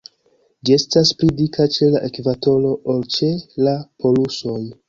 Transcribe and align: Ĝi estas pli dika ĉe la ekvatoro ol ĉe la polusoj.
Ĝi 0.69 0.73
estas 0.77 1.11
pli 1.19 1.29
dika 1.41 1.67
ĉe 1.77 1.91
la 1.97 2.01
ekvatoro 2.09 2.75
ol 2.95 3.07
ĉe 3.19 3.31
la 3.69 3.79
polusoj. 4.05 4.61